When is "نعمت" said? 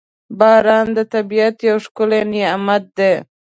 2.33-2.83